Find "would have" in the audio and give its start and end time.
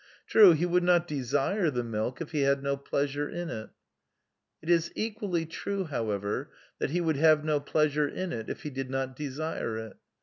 7.01-7.45